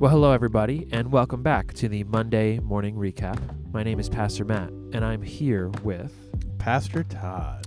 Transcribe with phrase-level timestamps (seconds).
[0.00, 3.38] Well, hello, everybody, and welcome back to the Monday morning recap.
[3.70, 6.14] My name is Pastor Matt, and I'm here with.
[6.56, 7.66] Pastor Todd.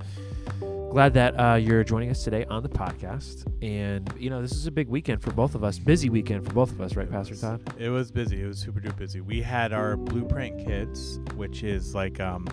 [0.60, 3.46] Glad that uh, you're joining us today on the podcast.
[3.62, 6.52] And, you know, this is a big weekend for both of us, busy weekend for
[6.54, 7.62] both of us, right, Pastor Todd?
[7.78, 8.42] It was busy.
[8.42, 9.22] It was super duper busy.
[9.22, 12.48] We had our Blueprint Kids, which is like um,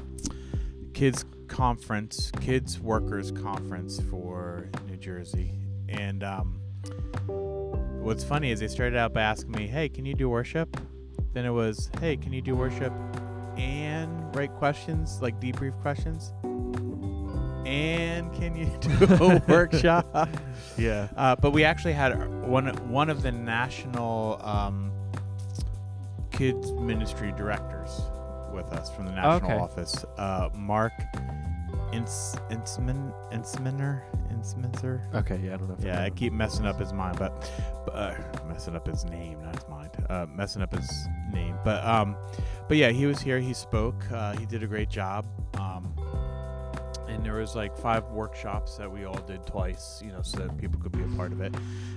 [0.92, 5.54] kids conference, kids workers conference for New Jersey.
[5.88, 6.60] And um,
[8.00, 10.76] what's funny is they started out by asking me, "Hey, can you do worship?"
[11.32, 12.92] Then it was, "Hey, can you do worship
[13.56, 16.32] and write questions like debrief questions?"
[17.66, 20.28] And can you do a workshop?
[20.76, 21.08] Yeah.
[21.16, 24.90] Uh, but we actually had one one of the national um,
[26.30, 28.00] kids ministry directors
[28.52, 29.58] with us from the national Okay.
[29.62, 30.92] office, uh, Mark
[31.92, 34.02] Ins- Insman Insminer.
[35.14, 35.76] Okay, yeah, I don't know.
[35.78, 36.14] If Yeah, I know.
[36.14, 37.50] keep messing up his mind, but,
[37.84, 38.14] but uh,
[38.48, 39.90] messing up his name, not his mind.
[40.08, 40.90] Uh, messing up his
[41.32, 42.16] name, but um,
[42.68, 43.38] but yeah, he was here.
[43.40, 44.02] He spoke.
[44.10, 45.26] Uh, he did a great job.
[45.58, 45.92] Um,
[47.08, 50.56] and there was like five workshops that we all did twice, you know, so that
[50.58, 51.52] people could be a part of it.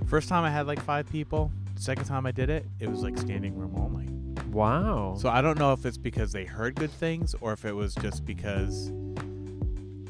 [0.07, 1.52] First time I had like five people.
[1.75, 4.07] Second time I did it, it was like standing room only.
[4.52, 5.16] Wow.
[5.17, 7.95] So I don't know if it's because they heard good things or if it was
[7.95, 8.91] just because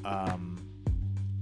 [0.06, 0.59] um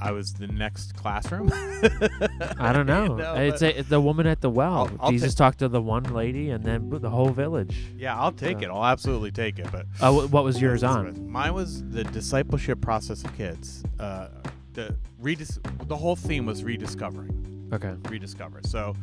[0.03, 1.51] I was the next classroom.
[1.53, 3.17] I don't know.
[3.37, 4.73] It's a, the woman at the well.
[4.73, 7.77] I'll- I'll Jesus talked to the one lady and then the whole village.
[7.99, 8.69] yeah, I'll take Yeah.
[8.69, 8.71] it.
[8.71, 9.67] I'll absolutely take it.
[9.71, 11.29] But Uh, what was yours on?
[11.29, 13.83] Mine was the discipleship process of kids.
[13.99, 14.29] Uh,
[14.73, 17.69] the redis- the whole theme was rediscovering.
[17.71, 17.93] Okay.
[18.09, 18.61] rediscover.
[18.65, 18.95] So,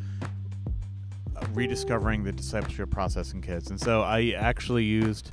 [1.37, 3.71] uh, rediscovering the discipleship process in kids.
[3.71, 5.31] And so I actually used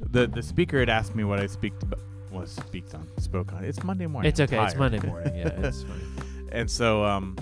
[0.00, 1.72] the the speaker had asked me what I speak
[2.34, 3.64] to, was speak on spoke on.
[3.64, 4.28] It's Monday morning.
[4.28, 4.64] It's I'm okay.
[4.64, 4.74] It's.
[4.74, 5.34] Monday morning.
[5.34, 6.48] Yeah, it's fine.
[6.52, 7.36] and so um,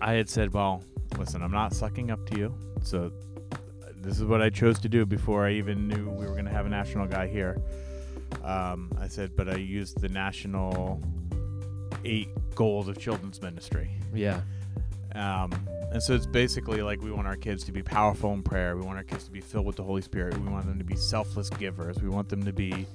[0.00, 0.82] I had said, well,
[1.18, 2.54] listen, I'm not sucking up to you.
[2.82, 3.12] So
[3.52, 3.56] uh,
[3.96, 6.50] this is what I chose to do before I even knew we were going to
[6.50, 7.60] have a national guy here.
[8.44, 11.00] Um, I said, but I used the national
[12.04, 13.90] eight goals of children's ministry.
[14.14, 14.42] Yeah.
[15.14, 15.52] Um,
[15.90, 18.76] and so it's basically like we want our kids to be powerful in prayer.
[18.76, 20.36] We want our kids to be filled with the Holy Spirit.
[20.38, 22.00] We want them to be selfless givers.
[22.02, 22.86] We want them to be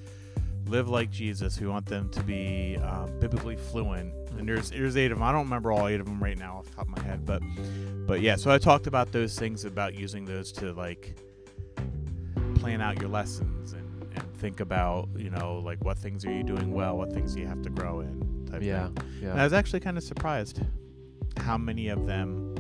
[0.68, 1.60] live like Jesus.
[1.60, 4.14] We want them to be um, biblically fluent.
[4.38, 5.24] And there's there's eight of them.
[5.28, 7.26] I don't remember all eight of them right now off the top of my head,
[7.26, 7.42] but
[8.08, 8.36] but yeah.
[8.36, 11.16] So I talked about those things about using those to like
[12.56, 16.44] plan out your lessons and, and think about you know like what things are you
[16.44, 18.48] doing well, what things do you have to grow in.
[18.50, 18.88] Type Yeah.
[18.88, 18.98] thing.
[19.22, 19.32] Yeah.
[19.32, 20.62] And I was actually kind of surprised
[21.38, 22.56] how many of them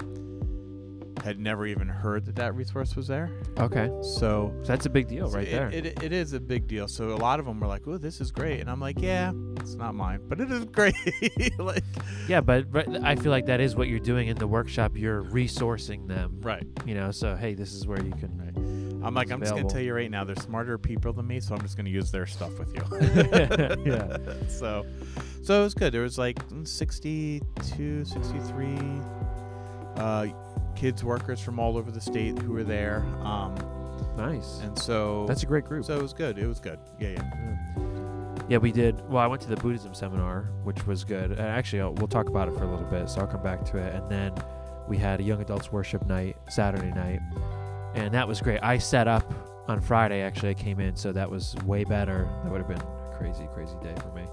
[1.23, 3.29] had never even heard that that resource was there.
[3.59, 3.89] okay.
[4.01, 5.69] So So that's a big deal right it, there.
[5.69, 6.87] It, it is a big deal.
[6.87, 9.31] So a lot of them were like, "Oh, this is great," and I'm like, "Yeah,
[9.57, 10.95] it's not mine, but it is great."
[11.59, 11.83] like,
[12.27, 14.95] yeah, but, but I feel like that is what you're doing in the workshop.
[14.95, 16.39] You're resourcing them.
[16.41, 16.65] right.
[16.85, 19.01] You know, so hey, this is where you can.
[19.03, 21.53] I'm like, I'm just gonna tell you right now, they're smarter people than me, so
[21.53, 22.81] I'm just gonna use their stuff with you.
[23.85, 24.17] Yeah.
[24.47, 24.85] So,
[25.43, 25.93] so it was good.
[25.93, 28.77] There was like 62, 63
[29.97, 30.27] uh,
[30.83, 33.05] kids workers from all over the state who were there.
[33.21, 33.55] Um,
[34.17, 34.59] Nice.
[34.63, 35.85] and so That's a great group.
[35.85, 36.37] So it was good.
[36.37, 36.77] It was good.
[36.99, 38.45] Yeah, yeah.
[38.49, 38.99] Yeah, we did.
[39.09, 41.31] Well, I went to the Buddhism seminar, which was good.
[41.31, 43.63] And actually, I'll, we'll talk about it for a little bit, so I'll come back
[43.71, 43.95] to it.
[43.95, 44.33] And then
[44.89, 47.21] we had a young adults worship night Saturday night,
[47.95, 48.59] and that was great.
[48.61, 49.33] I set up
[49.69, 50.19] on Friday.
[50.19, 52.27] Actually, I came in, so that was way better.
[52.43, 54.25] That would have been a crazy, crazy day for me.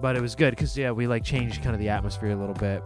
[0.00, 2.54] But it was good because yeah, we like changed kind of the atmosphere a little
[2.54, 2.84] bit.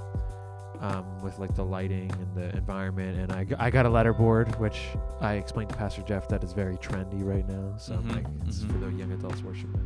[0.81, 4.81] Um, with like the lighting and the environment, and I, I got a letterboard, which
[5.21, 7.77] I explained to Pastor Jeff that is very trendy right now.
[7.79, 8.73] So Mhm, like it's mhm.
[8.73, 9.83] for the young adults worship night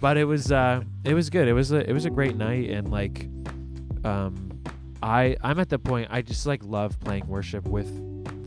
[0.00, 2.70] but it was uh it was good it was a it was a great night
[2.70, 3.28] and like
[4.04, 4.48] um
[5.02, 7.88] i i'm at the point i just like love playing worship with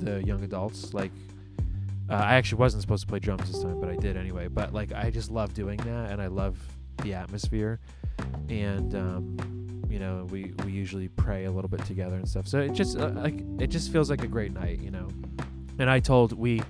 [0.03, 1.12] the young adults like
[2.09, 4.74] uh, i actually wasn't supposed to play drums this time but i did anyway but
[4.74, 6.58] like i just love doing that and i love
[7.03, 7.80] the atmosphere
[8.50, 12.59] and um you know we we usually pray a little bit together and stuff so
[12.59, 15.08] it just uh, like it just feels like a great night you know
[15.79, 16.61] and i told we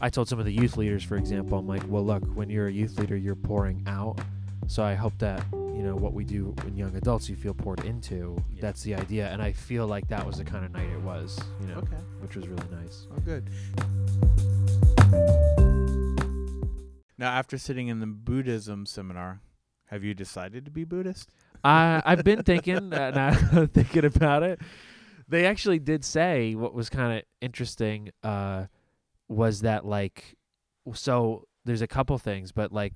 [0.00, 2.66] I told some of the youth leaders, for example, I'm like, well, look, when you're
[2.66, 4.18] a youth leader, you're pouring out.
[4.66, 7.84] So I hope that, you know, what we do in young adults, you feel poured
[7.84, 8.36] into.
[8.50, 8.60] Yeah.
[8.60, 9.28] That's the idea.
[9.28, 11.96] And I feel like that was the kind of night it was, you know, Okay.
[12.20, 13.06] which was really nice.
[13.16, 13.48] Oh, good.
[17.16, 19.40] Now, after sitting in the Buddhism seminar,
[19.86, 21.30] have you decided to be Buddhist?
[21.64, 24.60] I I've been thinking, uh, now thinking about it.
[25.28, 28.66] They actually did say what was kind of interesting uh,
[29.28, 30.36] was that like,
[30.92, 32.92] so there's a couple things, but like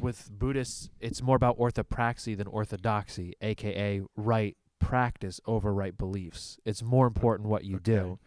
[0.00, 6.58] with Buddhists, it's more about orthopraxy than orthodoxy, aka right practice over right beliefs.
[6.64, 7.92] It's more important what you Okay.
[7.92, 8.18] do.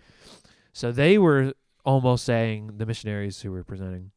[0.73, 4.11] So they were almost saying the missionaries who were presenting,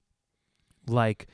[0.86, 1.26] like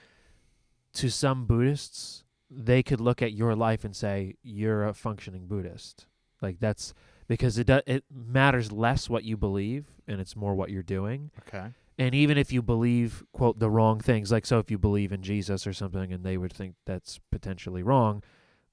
[0.94, 6.06] to some Buddhists, they could look at your life and say you're a functioning Buddhist.
[6.40, 6.94] Like that's
[7.26, 11.30] because it do, it matters less what you believe and it's more what you're doing.
[11.48, 11.68] Okay.
[11.96, 15.22] And even if you believe quote the wrong things, like so if you believe in
[15.22, 18.22] Jesus or something and they would think that's potentially wrong,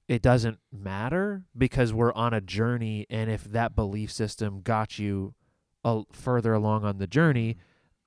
[0.08, 5.34] it doesn't matter because we're on a journey and if that belief system got you
[5.84, 7.56] a, further along on the journey,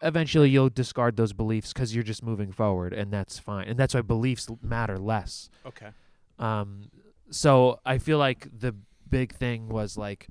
[0.02, 3.68] eventually you'll discard those beliefs cuz you're just moving forward and that's fine.
[3.68, 5.50] And that's why beliefs matter less.
[5.66, 5.90] Okay.
[6.38, 6.90] Um,
[7.30, 8.76] so I feel like the
[9.10, 10.28] big thing was like,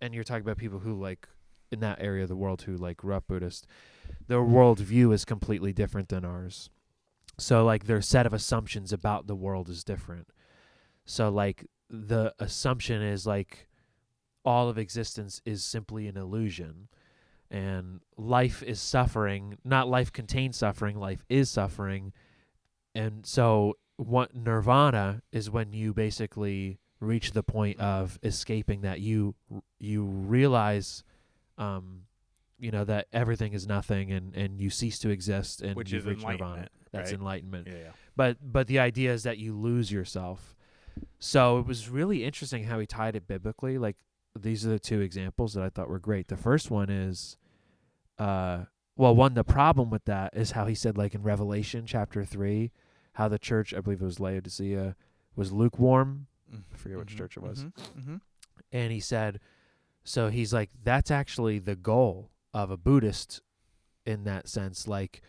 [0.00, 1.28] and you're talking about people who like
[1.70, 3.66] in that area of the world who like grew up Buddhist,
[4.26, 6.70] their worldview is completely different than ours.
[7.38, 10.28] So like their set of assumptions about the world is different.
[11.04, 13.68] So like the assumption is like
[14.44, 16.88] all of existence is simply an illusion
[17.50, 22.12] and life is suffering not life contains suffering life is suffering
[22.94, 29.34] and so what nirvana is when you basically reach the point of escaping that you
[29.78, 31.02] you realize
[31.56, 32.02] um
[32.58, 36.02] you know that everything is nothing and and you cease to exist and Which you've
[36.02, 36.72] is reached nirvana enlightenment.
[36.92, 37.18] that's right?
[37.20, 37.74] enlightenment Yeah.
[37.78, 37.90] Yeah.
[38.16, 40.54] but but the idea is that you lose yourself
[41.20, 43.96] so it was really interesting how he tied it biblically like
[44.42, 47.36] these are the two examples that i thought were great the first one is
[48.18, 48.64] uh
[48.96, 52.70] well one the problem with that is how he said like in revelation chapter 3
[53.14, 54.96] how the church i believe it was laodicea
[55.36, 57.66] was lukewarm I forget which church it was.
[57.98, 58.16] Mm-hmm.
[58.72, 59.38] and he said
[60.04, 63.42] so he's like that's actually the goal of a buddhist
[64.06, 65.20] in that sense like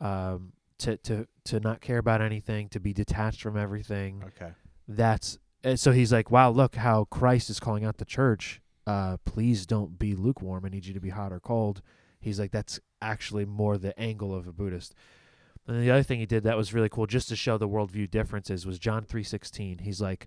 [0.00, 4.52] um to to to not care about anything to be detached from everything Okay.
[4.88, 8.60] that's and so he's like wow look how christ is calling out the church.
[8.86, 10.64] Uh please don't be lukewarm.
[10.64, 11.82] I need you to be hot or cold.
[12.20, 14.94] He's like that's actually more the angle of a buddhist.
[15.66, 18.10] And the other thing he did that was really cool just to show the worldview
[18.10, 20.26] differences was john 3.16 he's like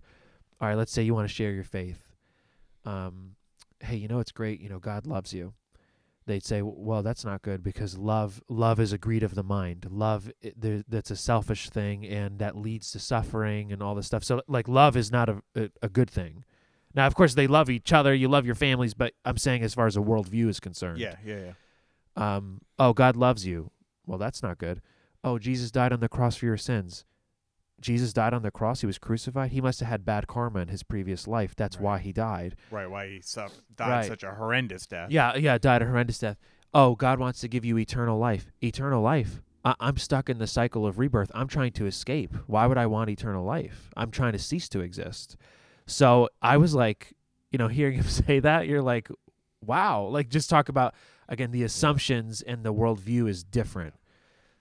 [0.60, 2.14] all right let's say you want to share your faith.
[2.84, 3.36] Um
[3.80, 5.52] hey you know it's great you know god loves you
[6.26, 9.86] they'd say well that's not good because love love is a greed of the mind
[9.90, 10.30] love
[10.88, 14.66] that's a selfish thing and that leads to suffering and all this stuff so like
[14.68, 16.44] love is not a, a, a good thing
[16.94, 19.72] now of course they love each other you love your families but i'm saying as
[19.74, 21.14] far as a worldview is concerned Yeah.
[21.24, 21.52] Yeah.
[22.16, 22.36] Yeah.
[22.36, 23.70] um, oh, God loves you.
[24.06, 24.80] Well, that's not good.
[25.22, 27.04] Oh, Jesus died on the cross for your sins.
[27.80, 28.80] Jesus died on the cross.
[28.80, 29.50] He was crucified.
[29.52, 31.54] He must have had bad karma in his previous life.
[31.54, 32.56] That's why he died.
[32.70, 32.88] Right.
[32.90, 34.06] Why he suffered, died Right.
[34.06, 35.10] such a horrendous death.
[35.10, 36.38] Yeah, yeah, died a horrendous death.
[36.72, 38.50] Oh, God wants to give you eternal life.
[38.62, 39.40] Eternal life.
[39.64, 41.30] I- I'm stuck in the cycle of rebirth.
[41.34, 42.34] I'm trying to escape.
[42.46, 43.90] Why would I want eternal life?
[43.96, 45.36] I'm trying to cease to exist.
[45.86, 47.12] So I was like,
[47.50, 49.08] you know, hearing him say that, you're like,
[49.60, 50.02] wow.
[50.04, 50.94] Like, just talk about,
[51.28, 53.94] again, the assumptions and the worldview is different.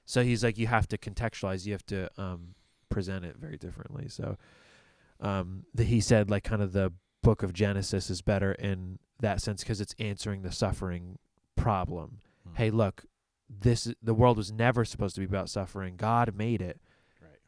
[0.05, 2.55] So he's like, you have to contextualize, you have to um,
[2.89, 4.07] present it very differently.
[4.09, 4.37] So
[5.19, 6.91] um, the, he said, like, kind of the
[7.21, 11.17] book of Genesis is better in that sense because it's answering the suffering
[11.55, 12.19] problem.
[12.47, 12.55] Hmm.
[12.55, 13.05] Hey, look,
[13.49, 15.95] this the world was never supposed to be about suffering.
[15.97, 16.79] God made it.
[17.21, 17.39] Right.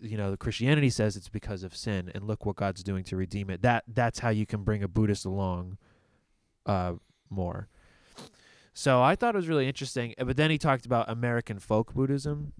[0.00, 3.50] You know, Christianity says it's because of sin, and look what God's doing to redeem
[3.50, 3.62] it.
[3.62, 5.78] That that's how you can bring a Buddhist along,
[6.66, 6.94] uh,
[7.30, 7.68] more.
[8.74, 10.14] So I thought it was really interesting.
[10.18, 12.52] uh, But then he talked about American folk Buddhism,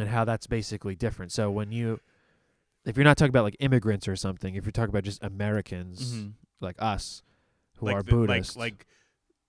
[0.00, 1.32] and how that's basically different.
[1.32, 2.00] So when you,
[2.84, 6.14] if you're not talking about like immigrants or something, if you're talking about just Americans
[6.14, 6.32] Mhm.
[6.60, 7.22] like us,
[7.76, 8.86] who like are the, Buddhists, Like, like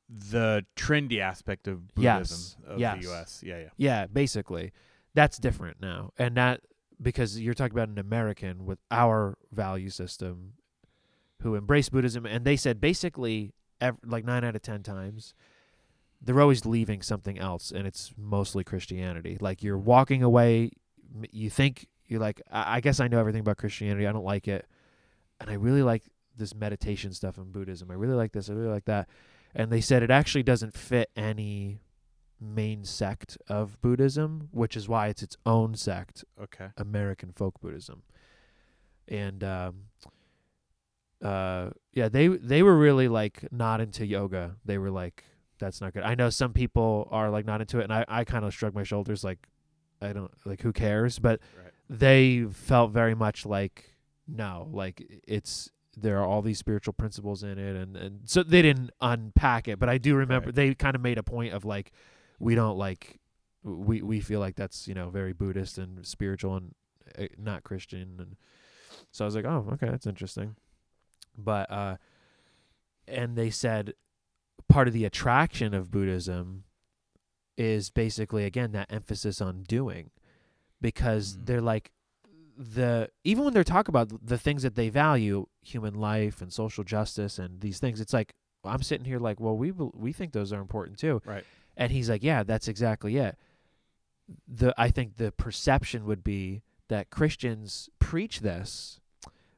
[0.09, 2.97] the trendy aspect of Yes, Buddhism of yes.
[2.97, 3.43] the U.S.
[3.45, 3.59] Yeah.
[3.59, 3.69] Yeah.
[3.77, 4.71] Yeah, basically.
[5.13, 6.11] That's different now.
[6.17, 6.61] And that
[7.01, 10.53] because you're talking about an American with our value system
[11.41, 15.33] who embrace Buddhism and they said basically ev- like 9 out of 10 times
[16.21, 19.37] they're always leaving something else and it's mostly Christianity.
[19.39, 20.71] Like you're walking away
[21.31, 24.07] you think you're like I, I guess I know everything about Christianity.
[24.07, 24.65] I don't like it.
[25.39, 26.03] And I really like
[26.37, 27.89] this meditation stuff in Buddhism.
[27.91, 28.49] I really like this.
[28.49, 29.09] I really like that.
[29.53, 31.79] And they said it actually doesn't fit any
[32.39, 36.67] main sect of Buddhism, which is why it's its own sect, Okay.
[36.77, 38.03] American folk Buddhism.
[39.07, 39.75] And um
[41.23, 44.55] uh yeah, they they were really like not into yoga.
[44.63, 45.25] They were like
[45.61, 46.03] that's not good.
[46.03, 48.75] I know some people are like not into it and I I kind of shrug
[48.75, 49.47] my shoulders like
[50.01, 51.71] I don't like who cares, but Right.
[51.89, 53.95] they felt very much like
[54.27, 58.61] no, like it's there are all these spiritual principles in it and and so they
[58.61, 60.55] didn't unpack it, but I do remember Right.
[60.55, 61.91] they kind of made a point of like
[62.39, 63.19] we don't like
[63.63, 66.73] we we feel like that's you know very Buddhist and spiritual and
[67.17, 68.35] uh, not Christian and
[69.11, 70.55] so I was like oh okay that's interesting
[71.37, 71.97] but uh
[73.07, 73.93] and they said
[74.71, 76.63] part of the attraction of Buddhism
[77.57, 80.09] is basically again that emphasis on doing
[80.81, 81.45] because Mm.
[81.45, 81.91] they're like
[82.57, 86.83] the even when they're talking about the things that they value human life and social
[86.83, 90.51] justice and these things it's like I'm sitting here like well we we think those
[90.53, 91.43] are important too Right.
[91.77, 93.37] and he's like yeah that's exactly it
[94.47, 98.99] the I think the perception would be that Christians preach this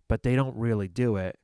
[0.07, 1.37] but they don't really do it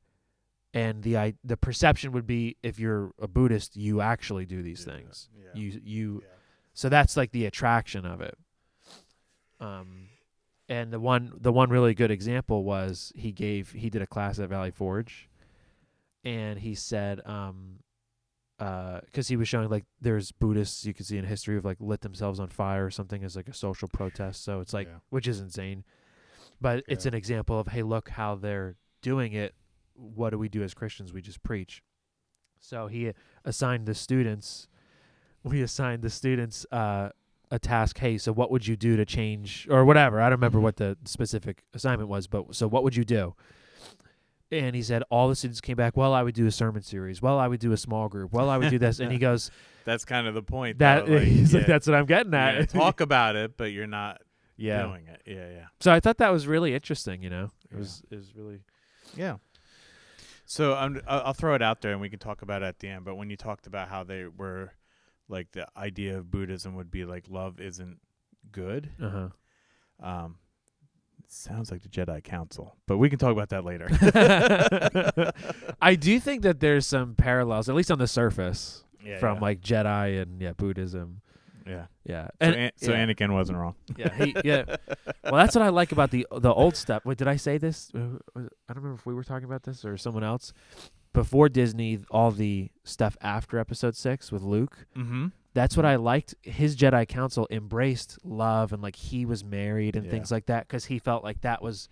[0.72, 4.84] and the I, the perception would be if you're a Buddhist you actually do these
[4.84, 5.48] things Yeah.
[5.54, 6.28] you you Yeah.
[6.74, 8.36] so that's like the attraction of it
[9.60, 10.08] um
[10.68, 14.38] and the one the one really good example was he gave he did a class
[14.38, 15.28] at Valley Forge
[16.24, 17.80] and he said um
[18.58, 21.78] uh cuz he was showing like there's Buddhists you can see in history of like
[21.80, 24.98] lit themselves on fire or something as like a social protest so it's like Yeah.
[25.10, 25.84] which is insane
[26.60, 29.54] but it's an example of hey look how they're doing it
[30.00, 31.82] what do we do as Christians we just preach
[32.58, 33.12] so he
[33.44, 34.68] assigned the students
[35.42, 37.08] we assigned the students uh,
[37.52, 37.98] a task.
[37.98, 40.20] Hey, so what would you do to change or whatever?
[40.20, 40.62] I don't remember Mhm.
[40.62, 43.34] what the specific assignment was, but so what would you do?
[44.52, 45.96] And he said all the students came back.
[45.96, 47.22] Well, I would do a sermon series.
[47.22, 48.32] Well, I would do a small group.
[48.32, 48.98] Well, I would do this.
[49.00, 49.50] and he goes,
[49.84, 50.78] That's kind of the point.
[50.78, 53.72] "That though, like, he's like that's what I'm getting at." gonna talk about it, but
[53.72, 54.20] you're not
[54.56, 54.82] yeah.
[54.82, 55.22] doing it.
[55.24, 55.64] Yeah, yeah.
[55.80, 57.22] So I thought that was really interesting.
[57.22, 57.78] You know, it Yeah.
[57.78, 58.60] was it was really
[59.16, 59.36] Yeah.
[60.50, 62.88] So I'm, I'll throw it out there, and we can talk about it at the
[62.88, 63.04] end.
[63.04, 64.72] But when you talked about how they were,
[65.28, 68.00] like the idea of Buddhism would be like love isn't
[68.50, 68.90] good.
[69.00, 69.28] uh huh.
[70.02, 70.38] Um,
[71.28, 73.86] sounds like the Jedi Council, but we can talk about that later.
[75.80, 79.42] I do think that there's some parallels, at least on the surface, yeah, from yeah.
[79.42, 81.20] like Jedi and yeah Buddhism.
[81.70, 81.86] Yeah.
[82.04, 83.06] Yeah, So, and An- so yeah.
[83.06, 83.74] Anakin wasn't wrong.
[83.96, 84.64] Yeah, he, yeah.
[85.24, 87.04] Well, that's what I like about the the old stuff.
[87.04, 87.90] Wait, did I say this?
[87.94, 87.98] Uh,
[88.34, 90.52] I don't remember if we were talking about this or someone else.
[91.12, 94.86] Before Disney, all the stuff after Episode Six with Luke.
[94.96, 95.28] Mm-hmm.
[95.54, 96.36] That's what I liked.
[96.42, 100.10] His Jedi Council embraced love and like he was married and Yeah.
[100.12, 101.88] things like that because he felt like that was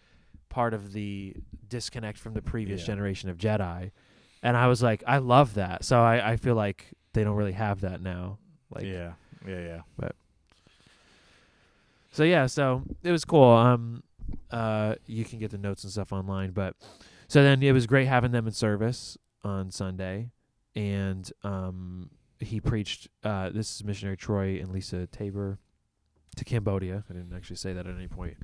[0.49, 1.35] part of the
[1.69, 2.87] disconnect from the previous Yeah.
[2.87, 3.91] generation of Jedi.
[4.43, 5.85] And I was like, I love that.
[5.85, 8.39] So I, I feel like they don't really have that now.
[8.71, 9.15] Like yeah,
[9.49, 9.81] yeah, yeah.
[9.97, 10.15] But
[12.13, 13.51] So yeah, so it was cool.
[13.51, 14.03] Um,
[14.51, 16.75] uh, you can get the notes and stuff online, but
[17.29, 20.31] so then it was great having them in service on Sunday,
[20.75, 23.09] and um, he preached.
[23.23, 25.59] Uh, this is missionary Troy and Lisa Tabor
[26.37, 27.05] to Cambodia.
[27.09, 28.37] I didn't actually say that at any point.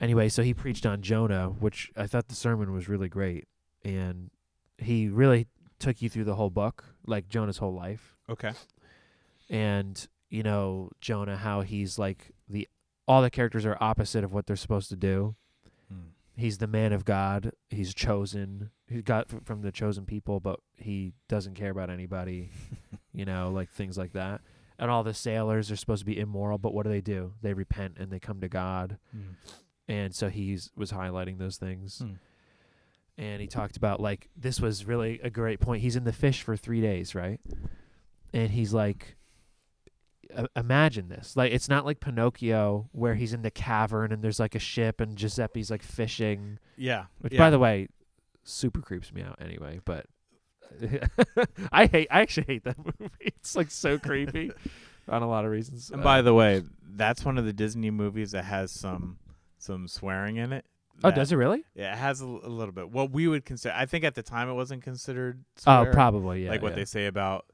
[0.00, 3.46] Anyway, so he preached on Jonah, which I thought the sermon was really great,
[3.84, 4.30] and
[4.78, 5.46] he really
[5.78, 8.52] took you through the whole book, like Jonah's whole life Okay.
[9.50, 12.68] and you know Jonah how he's like the
[13.06, 15.36] all the characters are opposite of what they're supposed to do.
[15.92, 16.08] Mm.
[16.36, 17.52] He's the man of God.
[17.70, 18.70] He's chosen.
[18.88, 22.50] He got f- from the chosen people, but he doesn't care about anybody.
[23.14, 24.40] you know, like things like that.
[24.76, 27.34] And all the sailors are supposed to be immoral, but what do they do?
[27.40, 28.98] They repent and they come to God.
[29.16, 29.34] Mm.
[29.86, 31.98] And so he's was highlighting those things.
[31.98, 32.14] Hmm.
[33.16, 35.82] And he talked about like this was really a great point.
[35.82, 37.38] He's in the fish for 3 days, right?
[38.32, 39.14] And he's like
[40.36, 41.36] "I- imagine this.
[41.36, 45.00] Like it's not like Pinocchio where he's in the cavern and there's like a ship
[45.00, 47.04] and Giuseppe's like fishing, Yeah.
[47.20, 47.38] which yeah.
[47.38, 47.88] by the way
[48.42, 50.06] super creeps me out anyway, but
[51.72, 53.10] I hate I actually hate that movie.
[53.20, 54.52] It's like so creepy
[55.08, 55.90] on a lot of reasons.
[55.90, 56.62] And Uh, by the way,
[56.96, 59.18] that's one of the Disney movies that has some
[59.58, 60.64] some swearing in it.
[61.02, 61.64] Oh, does it really?
[61.74, 62.88] Yeah, it has a, l- a little bit.
[62.88, 65.44] What we would consider, I think at the time it wasn't considered.
[65.66, 66.50] Oh, probably, yeah.
[66.50, 66.76] like what yeah.
[66.76, 67.46] they say about,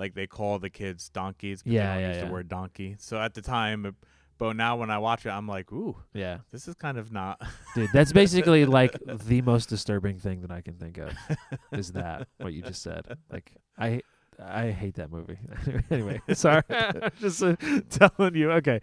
[0.00, 1.62] like they call the kids donkeys.
[1.64, 2.24] Yeah, they don't yeah, use yeah.
[2.24, 2.96] the word donkey.
[2.98, 3.94] So at the time,
[4.38, 6.38] but now when I watch it, I'm like, ooh, Yeah.
[6.50, 7.40] this is kind of not.
[7.74, 11.12] Dude, that's basically like the most disturbing thing that I can think of
[11.72, 13.04] is that what you just said.
[13.30, 14.00] Like I
[14.42, 15.38] I hate that movie.
[15.90, 16.62] anyway, sorry.
[17.20, 17.56] just uh,
[17.90, 18.52] telling you.
[18.52, 18.80] Okay.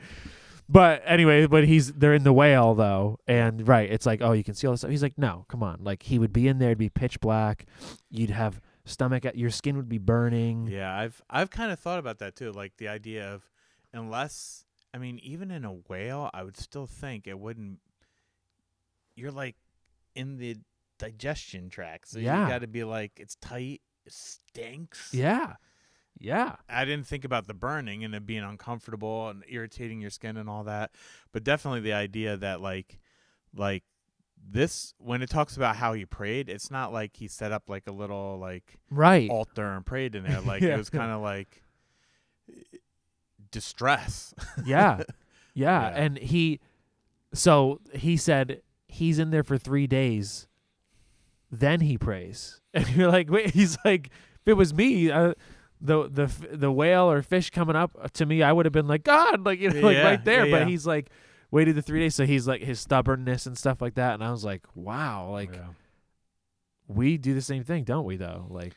[0.69, 4.43] But anyway, but he's they're in the whale though, and right, it's like oh you
[4.43, 4.91] can see all this stuff.
[4.91, 7.65] He's like no, come on, like he would be in there, it'd be pitch black,
[8.11, 10.67] you'd have stomach, your skin would be burning.
[10.67, 12.51] yeah, I've I've kind of thought about that too.
[12.51, 13.49] Like the idea of,
[13.93, 17.79] unless I mean, even in a whale, I would still think it wouldn't.
[19.15, 19.55] You're like
[20.15, 20.57] in the
[20.99, 22.43] digestion tract, so Yeah.
[22.43, 25.13] you got to be like it's tight, it stinks.
[25.13, 25.55] Yeah,
[26.19, 30.37] yeah, I didn't think about the burning and it being uncomfortable and irritating your skin
[30.37, 30.91] and all that,
[31.31, 32.99] but definitely the idea that like,
[33.55, 33.83] like
[34.49, 37.83] this when it talks about how he prayed, it's not like he set up like
[37.87, 39.29] a little like right.
[39.29, 40.41] altar and prayed in there.
[40.45, 40.75] Like Yeah.
[40.75, 41.63] it was kind of like
[43.51, 44.33] distress.
[44.65, 44.97] yeah.
[45.53, 45.81] yeah.
[45.81, 45.87] Yeah.
[45.95, 46.59] And he,
[47.33, 50.47] so he said he's in there for three days
[51.51, 52.59] then he prays.
[52.73, 54.07] And you're like, wait, he's like,
[54.41, 55.33] if it was me, uh,
[55.81, 59.03] the the the whale or fish coming up to me, I would have been like,
[59.03, 60.51] God, like you know, like Yeah, right there.
[60.51, 61.09] but he's like,
[61.51, 64.13] waited the three days, so he's like his stubbornness and stuff like that.
[64.15, 65.67] And I was like, wow, like Yeah.
[66.87, 68.17] we do the same thing, don't we?
[68.17, 68.75] Though, like,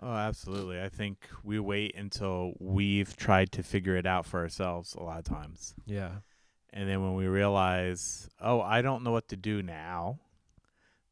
[0.00, 0.80] Oh, absolutely.
[0.80, 5.18] I think we wait until we've tried to figure it out for ourselves a lot
[5.18, 5.74] of times.
[5.84, 6.12] yeah,
[6.72, 10.18] And then when we realize, oh, I don't know what to do now,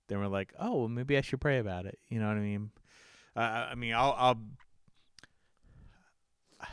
[0.09, 1.99] then we're like, oh, well, maybe I should pray about it.
[2.09, 2.71] You know what I mean?
[3.37, 3.41] Uh,
[3.71, 4.41] I mean, I'll, I'll.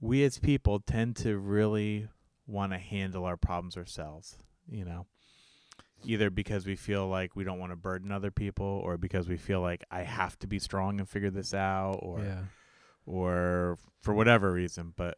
[0.00, 2.08] We as people tend to really
[2.46, 4.36] want to handle our problems ourselves.
[4.68, 5.06] You know,
[6.04, 9.36] either because we feel like we don't want to burden other people, or because we
[9.36, 12.42] feel like I have to be strong and figure this out, or yeah,
[13.06, 14.92] or for whatever reason.
[14.96, 15.16] But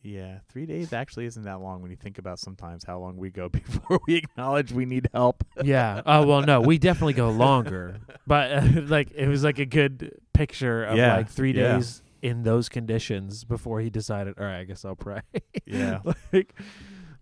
[0.00, 3.30] yeah, three days actually isn't that long when you think about sometimes how long we
[3.30, 5.44] go before we acknowledge we need help.
[5.62, 6.02] yeah.
[6.06, 10.14] Oh well, no, we definitely go longer, but uh, like it was like a good
[10.32, 11.74] picture of Yeah, like three yeah.
[11.76, 15.20] days in those conditions before he decided, all right, I guess I'll pray.
[15.66, 16.00] Yeah.
[16.32, 16.54] like,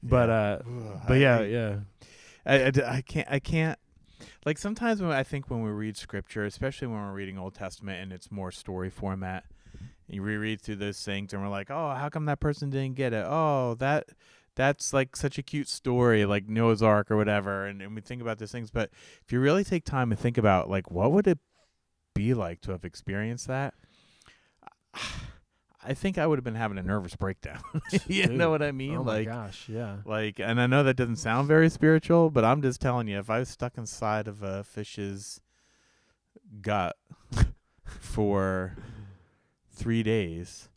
[0.02, 0.58] but uh,
[1.08, 1.76] but yeah, yeah,
[2.44, 3.78] I I can't I can't
[4.44, 8.00] like sometimes when I think when we read scripture, especially when we're reading Old Testament
[8.00, 9.44] and it's more story format,
[10.06, 13.12] you reread through those things and we're like, oh, how come that person didn't get
[13.12, 13.24] it?
[13.26, 14.04] Oh, that
[14.54, 18.22] that's like such a cute story, like Noah's Ark or whatever, and, and we think
[18.22, 18.70] about these things.
[18.70, 18.90] But
[19.24, 21.38] if you really take time and think about like what would it
[22.14, 23.74] be like to have experienced that,
[25.88, 27.60] I think I would have been having a nervous breakdown.
[28.08, 28.32] you Dude.
[28.36, 28.96] know what I mean?
[28.96, 32.44] oh my like gosh, yeah, like, and I know that doesn't sound very spiritual, but
[32.44, 35.40] I'm just telling you, if I was stuck inside of a fish's
[36.60, 36.96] gut
[37.84, 38.76] for
[39.72, 40.70] three days,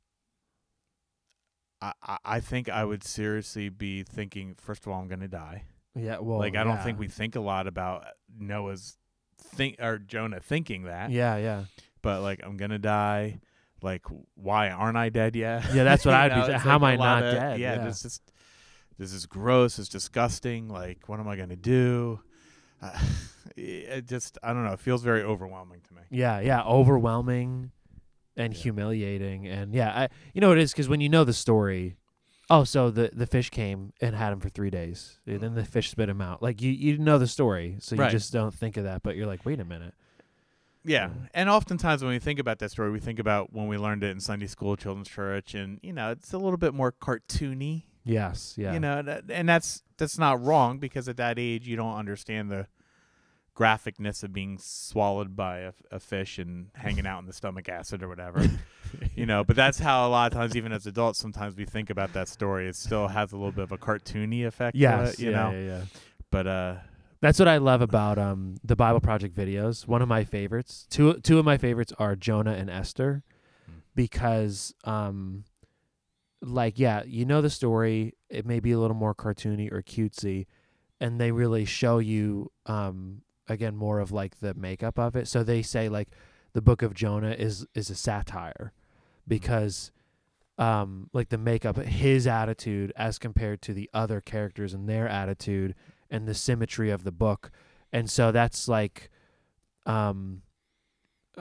[1.81, 4.55] I, I I think I would seriously be thinking.
[4.59, 5.63] First of all, I'm gonna die.
[5.95, 6.19] yeah.
[6.19, 8.05] Well, like, I don't think we think a lot about
[8.38, 8.97] Noah's
[9.39, 11.09] think or Jonah thinking that.
[11.09, 11.63] Yeah, yeah,
[12.03, 13.39] But like, I'm gonna die.
[13.83, 15.63] Like, why aren't I dead yet?
[15.73, 17.33] Yeah, that's what I'd be know, it's how am like I a lot not of-
[17.35, 17.59] dead?
[17.59, 17.85] Yeah, Yeah.
[17.85, 18.21] this is
[18.97, 19.79] this is gross.
[19.79, 20.67] It's disgusting.
[20.67, 22.19] Like, what am I gonna do?
[22.81, 22.97] Uh,
[23.55, 24.73] it just, I don't know.
[24.73, 26.01] It feels very overwhelming to me.
[26.09, 26.63] yeah, yeah.
[26.63, 27.71] Overwhelming
[28.37, 28.59] and Yeah.
[28.59, 31.95] humiliating, and yeah, I you know it is because when you know the story.
[32.51, 35.19] Oh, so the the fish came and had him for three days.
[35.27, 36.41] and Then the fish spit him out.
[36.41, 38.09] Like you, you know the story, so you Right.
[38.11, 39.03] just don't think of that.
[39.03, 39.93] But you're like, wait a minute.
[40.85, 41.09] Yeah, Yeah.
[41.33, 44.11] and oftentimes when we think about that story, we think about when we learned it
[44.11, 47.83] in Sunday school, children's church, and you know, it's a little bit more cartoony.
[48.05, 51.75] Yes, yeah, You know, that- and that's that's not wrong because at that age you
[51.75, 52.67] don't understand the
[53.55, 58.01] graphicness of being swallowed by a, a fish and hanging out in the stomach acid
[58.01, 58.45] or whatever.
[59.15, 61.89] you know, but that's how a lot of times, even as adults, sometimes we think
[61.89, 62.67] about that story.
[62.69, 64.77] It still has a little bit of a cartoony effect.
[64.77, 65.51] yes, it, you yeah, know.
[65.51, 65.81] yeah, yeah.
[66.31, 66.75] But uh,
[67.21, 69.88] That's what I love about um the Bible Project videos.
[69.88, 73.23] One of my favorites, two two of my favorites are Jonah and Esther,
[73.67, 73.73] Hmm.
[73.95, 75.43] because um,
[76.41, 78.13] like yeah, you know the story.
[78.29, 80.45] It may be a little more cartoony or cutesy,
[81.01, 85.27] and they really show you um again more of like the makeup of it.
[85.27, 86.10] So they say like
[86.53, 88.71] the Book of Jonah is is a satire,
[89.27, 89.91] because
[90.58, 95.75] um like the makeup his attitude as compared to the other characters and their attitude
[96.10, 97.52] and the symmetry of the book.
[97.91, 99.10] And so that's like
[99.86, 100.41] um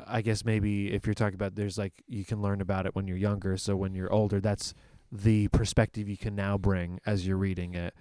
[0.06, 3.08] i guess maybe if you're talking about there's like you can learn about it when
[3.08, 3.56] you're younger.
[3.56, 4.74] So when you're older that's
[5.10, 7.94] the perspective you can now bring as you're reading it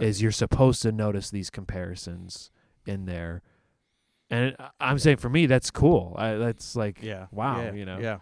[0.00, 2.50] is you're supposed to notice these comparisons
[2.86, 3.42] in there.
[4.30, 6.14] And i'm saying for me that's cool.
[6.18, 7.98] I, that's like yeah, wow, yeah, you know.
[7.98, 8.18] yeah,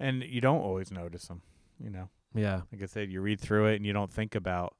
[0.00, 1.42] and you don't always notice them.
[1.78, 2.62] You know, yeah.
[2.72, 4.74] Like I said, you read through it and you don't think about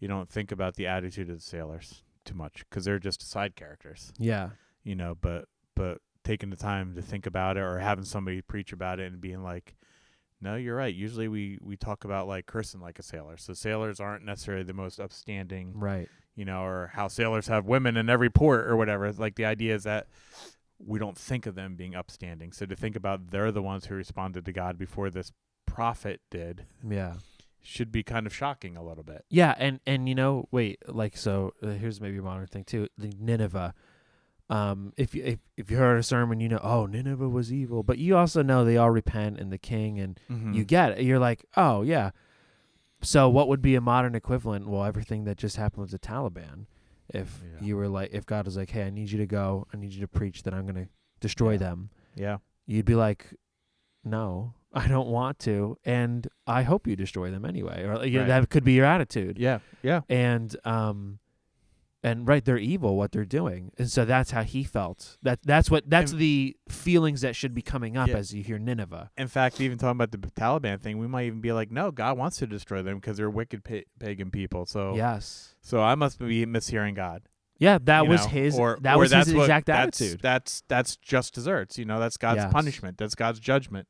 [0.00, 3.54] you don't think about the attitude of the sailors too much because they're just side
[3.54, 4.12] characters.
[4.18, 4.50] yeah
[4.82, 8.72] you know, but but taking the time to think about it or having somebody preach
[8.72, 9.74] about it and being like,
[10.40, 10.94] no, you're right.
[10.94, 13.36] Usually we we talk about like cursing like a sailor.
[13.36, 17.96] So sailors aren't necessarily the most upstanding, right you know, or how sailors have women
[17.96, 19.12] in every port or whatever.
[19.12, 20.06] Like the idea is that
[20.78, 22.52] we don't think of them being upstanding.
[22.52, 25.32] So to think about they're the ones who responded to God before this
[25.66, 27.14] prophet did yeah
[27.62, 29.24] should be kind of shocking a little bit.
[29.28, 31.52] Yeah, and and you know, wait, like so.
[31.62, 32.88] Uh, here's maybe a modern thing too.
[32.98, 33.74] The Nineveh.
[34.48, 37.82] Um, if you if, if you heard a sermon, you know, oh, Nineveh was evil,
[37.84, 40.52] but you also know they all repent and the king, and Mm-hmm.
[40.54, 41.04] you get it.
[41.04, 42.10] You're like, oh yeah.
[43.02, 44.68] So what would be a modern equivalent?
[44.68, 46.66] Well, everything that just happened with the Taliban.
[47.12, 47.64] If Yeah.
[47.66, 49.92] you were like, if God was like, hey, I need you to go, I need
[49.92, 50.88] you to preach that I'm gonna
[51.20, 51.58] destroy Yeah.
[51.58, 52.38] them, yeah.
[52.66, 53.34] you'd be like,
[54.04, 57.82] no, I don't want to, and I hope you destroy them anyway.
[57.84, 58.26] Or like, Right.
[58.28, 59.58] that could be your attitude Yeah.
[59.82, 60.02] Yeah.
[60.08, 61.18] and um
[62.02, 65.70] and right they're evil what they're doing and so that's how he felt that that's
[65.70, 68.16] what that's And- the feelings that should be coming up Yeah.
[68.16, 71.42] as you hear nineveh In fact, even talking about the Taliban thing, we might even
[71.42, 74.64] be like, no, God wants to destroy them because they're wicked pa- pagan people.
[74.66, 77.22] So, yes so I must be mishearing God.
[77.58, 78.28] yeah that you was know?
[78.30, 81.76] his or, that or was his what- exact that's, attitude That's that's just desserts.
[81.76, 82.52] You know, that's God's Yes.
[82.52, 82.96] punishment.
[82.96, 83.88] That's God's judgment.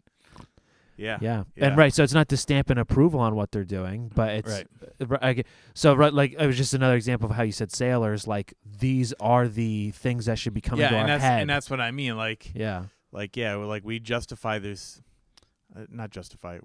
[1.01, 1.19] Yeah.
[1.21, 1.45] yeah.
[1.57, 1.67] Yeah.
[1.69, 4.65] and right so it's not to stamp an approval on what they're doing but it's
[5.09, 5.23] Right.
[5.23, 8.53] I so right like it was just another example of how you said sailors like
[8.65, 11.51] these are the things that should be coming yeah, to and our that's head and
[11.51, 12.17] that's what I mean.
[12.17, 15.01] Like, yeah like yeah, like we justify this,
[15.75, 16.59] uh, not justify.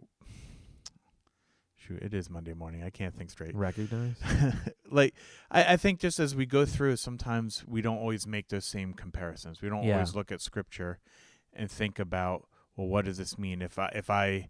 [1.78, 2.84] Shoot, it is Monday morning.
[2.84, 3.56] I can't think straight.
[3.56, 4.16] recognize
[4.92, 5.14] like
[5.52, 8.94] I, I think just as we go through, sometimes we don't always make those same
[8.94, 9.62] comparisons.
[9.62, 9.94] We don't Yeah.
[9.96, 11.00] always look at scripture
[11.54, 13.62] and think about, well, what does this mean?
[13.62, 14.50] If I if I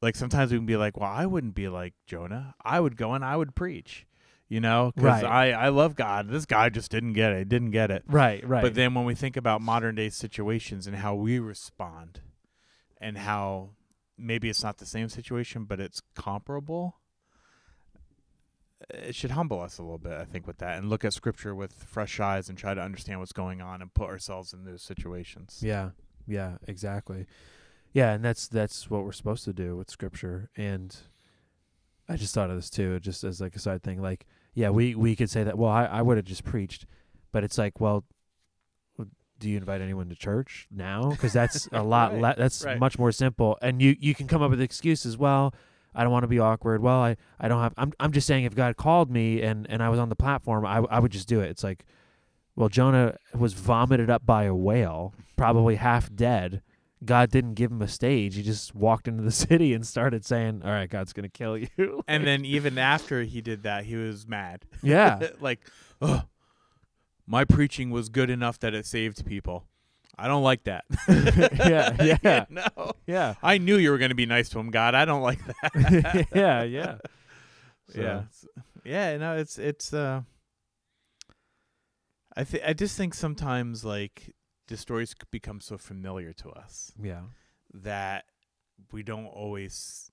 [0.00, 2.54] like sometimes we can be like, well, I wouldn't be like Jonah.
[2.64, 4.06] I would go and I would preach,
[4.48, 5.52] you know, because Right.
[5.54, 6.28] I I love God.
[6.28, 7.48] This guy just didn't get it.
[7.48, 8.04] Didn't get it.
[8.06, 12.20] right right But then when we think about modern day situations and how we respond,
[13.00, 13.70] and how
[14.16, 16.96] maybe it's not the same situation, but it's comparable,
[18.92, 21.12] eh, it should humble us a little bit, I think, with that, and look at
[21.12, 24.64] scripture with fresh eyes and try to understand what's going on and put ourselves in
[24.64, 25.60] those situations.
[25.62, 25.90] Yeah,
[26.28, 27.26] yeah, exactly.
[27.92, 30.50] Yeah, and that's that's what we're supposed to do with scripture.
[30.56, 30.94] And
[32.08, 34.00] I just thought of this too, just as like a side thing.
[34.00, 35.58] Like, yeah, we we could say that.
[35.58, 36.86] Well, I I would have just preached,
[37.32, 38.04] but it's like, well,
[39.38, 41.10] do you invite anyone to church now?
[41.10, 42.12] Because that's a lot.
[42.12, 42.78] Right, le- that's right.
[42.78, 43.58] much more simple.
[43.62, 45.16] And you you can come up with excuses.
[45.16, 45.54] Well.
[45.94, 46.80] I don't want to be awkward.
[46.80, 47.72] Well, I, I don't have.
[47.76, 50.64] I'm I'm just saying if God called me and, and I was on the platform,
[50.64, 51.48] I I would just do it.
[51.48, 51.86] It's like,
[52.58, 56.60] well, Jonah was vomited up by a whale, probably half dead.
[57.04, 58.34] God didn't give him a stage.
[58.34, 61.68] He just walked into the city and started saying, "All right, God's gonna kill you."
[62.08, 64.64] And then even after he did that, he was mad.
[64.82, 65.60] yeah, like,
[66.02, 66.24] oh,
[67.28, 69.64] my preaching was good enough that it saved people.
[70.18, 70.84] I don't like that.
[71.08, 72.44] Yeah, yeah.
[72.50, 72.66] no.
[73.06, 74.96] yeah, I knew you were going to be nice to him, God.
[74.96, 76.26] I don't like that.
[76.34, 76.96] yeah, yeah,
[77.94, 78.22] So- Yeah.
[78.84, 80.22] Yeah, no, it's it's uh
[82.38, 84.32] I th- I just think sometimes like
[84.68, 87.22] the stories become so familiar to us yeah,
[87.74, 88.26] that
[88.92, 90.12] we don't always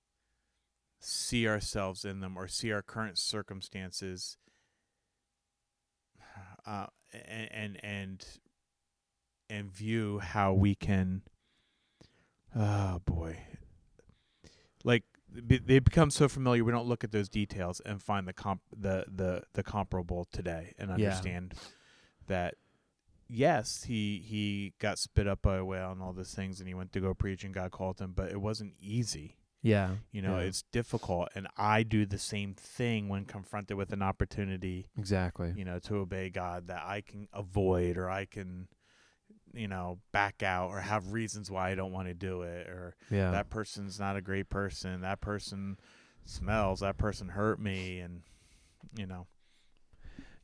[0.99, 4.38] see ourselves in them or see our current circumstances
[6.65, 8.25] uh and and and,
[9.47, 11.21] and view how we can
[12.55, 13.38] oh boy
[14.83, 15.03] like
[15.45, 18.61] be- they become so familiar we don't look at those details and find the comp
[18.75, 21.09] the the the comparable today and Yeah.
[22.27, 22.55] That
[23.27, 26.73] yes he he got spit up by a whale and all those things and he
[26.73, 29.95] went to go preach and God called him but it wasn't easy yeah.
[30.11, 30.45] you know yeah.
[30.45, 35.53] it's difficult and I do the same thing when confronted with an opportunity exactly.
[35.57, 38.67] you know to obey God that I can avoid or I can
[39.55, 42.95] you know back out or have reasons why I don't want to do it or
[43.09, 45.79] Yeah, that person's not a great person that person
[46.25, 48.21] smells that person hurt me and
[48.95, 49.25] you know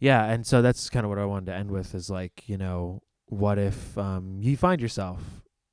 [0.02, 2.58] yeah, and so that's kind of what I wanted to end with is like, you
[2.58, 5.22] know, what if um, you find yourself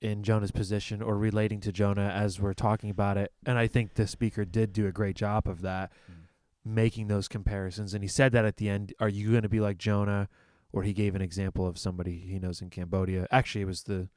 [0.01, 3.95] in Jonah's position or relating to Jonah as we're talking about it, and I think
[3.95, 5.91] the speaker did do a great job of that.
[6.65, 7.95] making those comparisons.
[7.95, 10.29] And he said that at the end, are you going to be like Jonah?
[10.71, 13.27] Or he gave an example of somebody he knows in Cambodia.
[13.31, 14.09] Actually, it was the,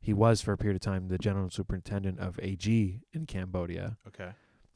[0.00, 3.96] he was for a period of time the general superintendent of AG in Cambodia.
[4.06, 4.30] okay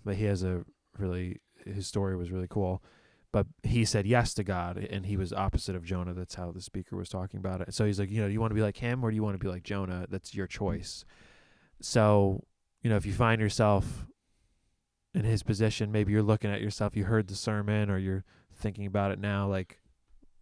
[0.04, 0.64] But he has a
[0.98, 2.82] really, his story was really cool.
[3.32, 6.12] But he said yes to God, and he was opposite of Jonah.
[6.12, 7.72] That's how the speaker was talking about it.
[7.72, 9.22] So he's like, you know, do you want to be like him, or do you
[9.22, 10.06] want to be like Jonah?
[10.10, 11.06] That's your choice.
[11.80, 12.44] So,
[12.82, 14.06] you know, if you find yourself
[15.14, 18.84] in his position, maybe you're looking at yourself, you heard the sermon, or you're thinking
[18.84, 19.48] about it now.
[19.48, 19.80] Like,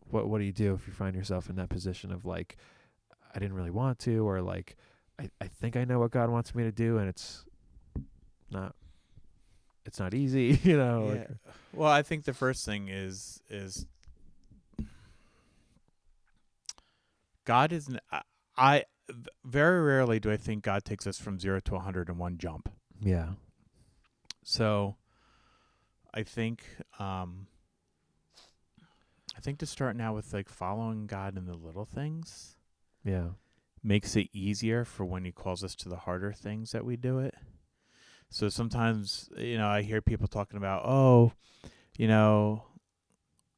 [0.00, 2.56] what what do you do if you find yourself in that position of like,
[3.32, 4.76] I didn't really want to, or like,
[5.16, 7.44] I I think I know what God wants me to do, and it's
[8.50, 8.74] not.
[9.84, 11.06] It's not easy, you know.
[11.06, 11.12] yeah.
[11.12, 11.28] Like,
[11.72, 13.86] well I think the first thing is is
[17.44, 18.22] God is I,
[18.56, 18.84] I
[19.44, 22.38] very rarely do I think God takes us from 0 to a 100 in one
[22.38, 22.68] jump
[23.02, 23.30] yeah,
[24.44, 24.96] So
[26.12, 26.64] I think
[26.98, 27.46] um
[29.36, 32.56] I think to start now with like following God in the little things
[33.02, 33.28] yeah,
[33.82, 37.18] makes it easier for when he calls us to the harder things that we do
[37.20, 37.34] it.
[38.30, 41.32] So sometimes, you know, I hear people talking about, "Oh,
[41.98, 42.64] you know,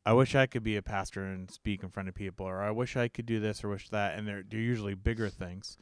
[0.04, 2.70] I wish I could be a pastor and speak in front of people or I
[2.70, 5.76] wish I could do this or wish that." And they're they're usually bigger things.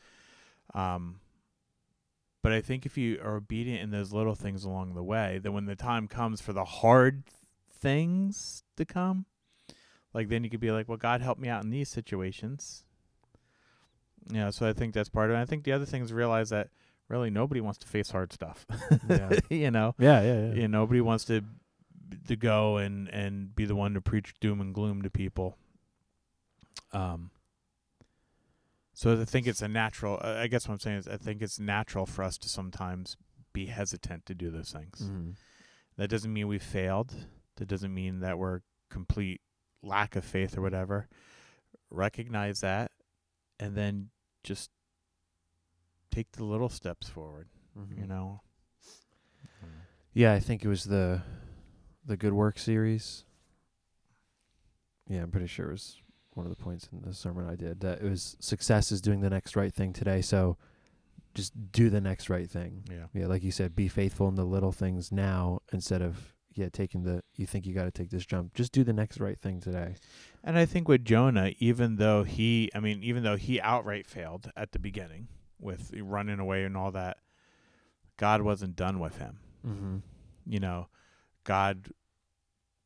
[0.74, 1.20] Um
[2.42, 5.53] but I think if you are obedient in those little things along the way, then
[5.53, 7.24] when the time comes for the hard
[7.70, 9.26] things to come,
[10.14, 12.85] like then you could be like, well, God help me out in these situations.
[14.31, 15.40] Yeah, so I think that's part of it.
[15.40, 16.70] I think the other thing is realize that
[17.11, 18.64] really nobody wants to face hard stuff.
[19.09, 19.38] Yeah.
[19.51, 20.53] you know, Yeah, yeah, yeah.
[20.55, 21.42] yeah, nobody wants to
[22.29, 25.57] to go and and be the one to preach doom and gloom to people.
[26.92, 27.31] Um.
[28.92, 30.18] So I think it's a natural.
[30.23, 33.16] uh, I guess what I'm saying is I think it's natural for us to sometimes
[33.53, 35.03] be hesitant to do those things.
[35.03, 35.37] Mhm.
[35.96, 37.14] That doesn't mean we failed.
[37.57, 39.40] That doesn't mean that we're complete
[39.83, 41.09] lack of faith or whatever.
[41.90, 42.92] Recognize that,
[43.59, 44.11] and then
[44.44, 44.70] just
[46.11, 47.49] take the little steps forward.
[47.77, 48.09] You Mhm.
[48.09, 48.40] know.
[50.12, 51.23] Yeah, I think it was the
[52.05, 53.25] the Good Work series.
[55.09, 56.01] Yeah, I'm pretty sure it was
[56.35, 59.20] one of the points in the sermon I did that it was success is doing
[59.20, 60.20] the next right thing today.
[60.23, 60.57] So
[61.35, 62.85] just do the next right thing.
[62.90, 63.07] Yeah.
[63.12, 67.05] Yeah, like you said, be faithful in the little things now instead of yeah taking
[67.05, 68.55] the you think you got to take this jump.
[68.55, 69.94] Just do the next right thing today.
[70.42, 74.51] And I think with Jonah, even though he, I mean, even though he outright failed
[74.57, 75.29] at the beginning
[75.61, 77.18] with running away and all that,
[78.16, 79.38] God wasn't done with him.
[79.66, 79.96] Mm-hmm.
[80.46, 80.88] You know,
[81.44, 81.90] God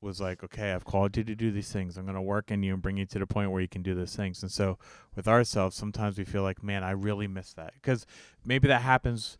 [0.00, 1.96] was like, okay, I've called you to do these things.
[1.96, 3.82] I'm going to work in you and bring you to the point where you can
[3.82, 4.42] do those things.
[4.42, 4.78] And so
[5.16, 7.72] with ourselves, sometimes we feel like, man, I really miss that.
[7.74, 8.06] Because
[8.44, 9.38] maybe that happens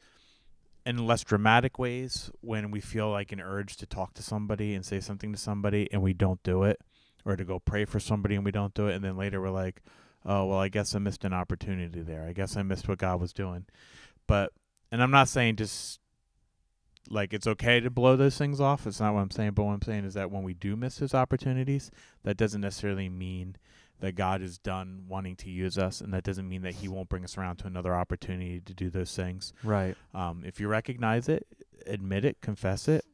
[0.87, 4.85] in less dramatic ways when we feel like an urge to talk to somebody and
[4.85, 6.81] say something to somebody and we don't do it,
[7.27, 8.95] or to go pray for somebody and we don't do it.
[8.95, 9.83] And then later we're like,
[10.25, 12.25] oh, well, I guess I missed an opportunity there.
[12.25, 13.67] I guess I missed what God was doing.
[14.27, 14.53] But,
[14.91, 16.01] and I'm not saying just
[17.11, 18.87] like it's okay to blow those things off.
[18.87, 19.53] It's not what I'm saying.
[19.53, 21.91] But what I'm saying is that when we do miss those opportunities,
[22.23, 23.57] that doesn't necessarily mean
[24.01, 27.09] that God is done wanting to use us, and that doesn't mean that He won't
[27.09, 29.53] bring us around to another opportunity to do those things.
[29.63, 29.97] Right.
[30.13, 31.47] Um, if you recognize it,
[31.87, 33.05] admit it, confess it,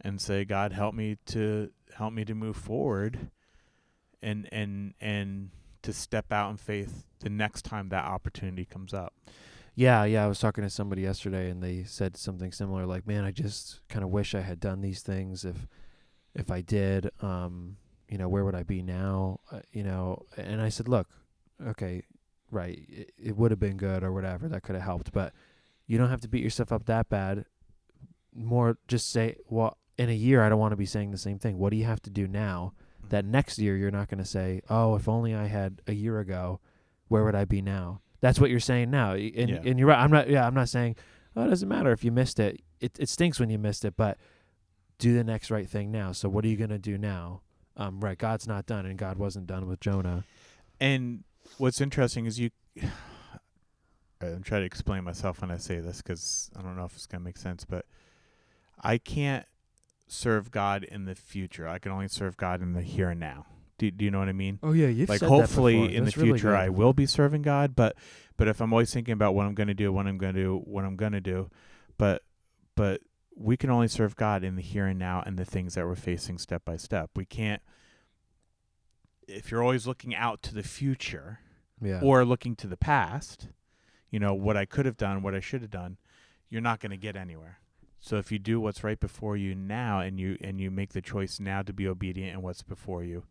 [0.00, 3.30] and say, "God, help me to help me to move forward,"
[4.22, 5.50] and and and
[5.82, 9.14] to step out in faith the next time that opportunity comes up.
[9.74, 10.24] Yeah, yeah.
[10.24, 12.84] I was talking to somebody yesterday, and they said something similar.
[12.84, 15.44] Like, man, I just kind of wish I had done these things.
[15.44, 15.66] If,
[16.34, 17.76] if I did, um,
[18.08, 19.40] you know, where would I be now?
[19.50, 21.08] Uh, you know, and I said, look,
[21.66, 22.02] okay,
[22.50, 24.48] right, it, it would have been good or whatever.
[24.48, 25.32] That could have helped, but
[25.86, 27.46] you don't have to beat yourself up that bad.
[28.34, 31.38] More, just say, well, in a year, I don't want to be saying the same
[31.38, 31.58] thing.
[31.58, 32.74] What do you have to do now?
[33.12, 36.18] That next year, you're not going to say, oh, if only I had a year
[36.18, 36.60] ago,
[37.08, 38.00] where would I be now?
[38.22, 39.60] That's what you're saying now, and Yeah.
[39.64, 39.98] and you're right.
[39.98, 40.30] I'm not.
[40.30, 40.96] Yeah, I'm not saying.
[41.36, 42.60] Oh, it doesn't matter if you missed it.
[42.80, 44.16] It it stinks when you missed it, but
[44.98, 46.12] do the next right thing now.
[46.12, 47.42] So what are you gonna do now?
[47.76, 48.16] Um, right.
[48.16, 50.24] God's not done, and God wasn't done with Jonah.
[50.80, 51.24] And
[51.58, 52.50] what's interesting is you.
[54.22, 57.06] I'm trying to explain myself when I say this because I don't know if it's
[57.06, 57.86] gonna make sense, but
[58.80, 59.44] I can't
[60.12, 61.66] serve God in the future.
[61.66, 63.46] I can only serve God in the here and now.
[63.78, 64.58] Do, do you know what I mean?
[64.62, 67.96] Oh yeah, you've like hopefully in the future I will be serving God, but
[68.36, 70.40] but if I'm always thinking about what I'm going to do, what I'm going to
[70.40, 71.50] do, what I'm going to do,
[71.98, 72.22] but
[72.76, 73.00] but
[73.34, 75.96] we can only serve God in the here and now and the things that we're
[75.96, 77.10] facing step by step.
[77.16, 77.62] We can't
[79.26, 81.40] if you're always looking out to the future
[81.80, 82.00] Yeah.
[82.02, 83.48] or looking to the past,
[84.10, 85.96] you know, what I could have done, what I should have done,
[86.50, 87.58] you're not going to get anywhere.
[88.04, 91.00] So if you do what's right before you now and you and you make the
[91.00, 93.22] choice now to be obedient in what's before you,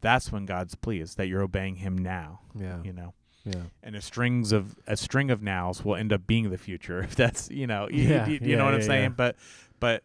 [0.00, 2.82] that's when God's pleased that you're obeying him now, yeah.
[2.82, 3.12] you know.
[3.44, 3.64] Yeah.
[3.82, 7.14] And a strings of a string of nows will end up being the future if
[7.14, 9.08] that's, you know, you, Yeah, you, you yeah, know what I'm saying, yeah.
[9.10, 9.36] but
[9.80, 10.02] but